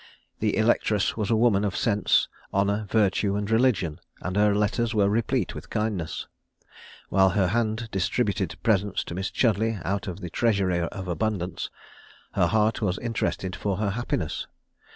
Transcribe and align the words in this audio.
The 0.39 0.57
electress 0.57 1.15
was 1.15 1.29
a 1.29 1.35
woman 1.35 1.63
of 1.63 1.77
sense, 1.77 2.27
honour, 2.51 2.87
virtue, 2.89 3.35
and 3.35 3.47
religion; 3.51 3.99
and 4.19 4.35
her 4.35 4.55
letters 4.55 4.95
were 4.95 5.07
replete 5.07 5.53
with 5.53 5.69
kindness. 5.69 6.25
While 7.09 7.29
her 7.29 7.49
hand 7.49 7.87
distributed 7.91 8.57
presents 8.63 9.03
to 9.03 9.13
Miss 9.13 9.29
Chudleigh 9.29 9.79
out 9.85 10.07
of 10.07 10.19
the 10.19 10.31
treasury 10.31 10.79
of 10.79 11.07
abundance, 11.07 11.69
her 12.31 12.47
heart 12.47 12.81
was 12.81 12.97
interested 12.97 13.55
for 13.55 13.77
her 13.77 13.91
happiness. 13.91 14.47